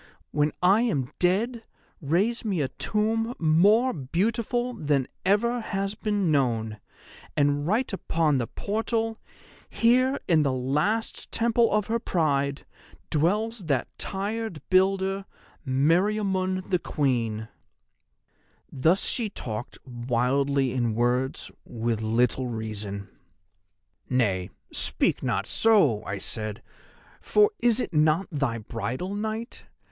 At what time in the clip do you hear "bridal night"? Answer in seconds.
28.57-29.67